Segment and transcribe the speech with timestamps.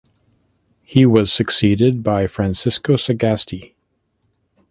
[0.81, 3.75] He was succeeded by Francisco Sagasti.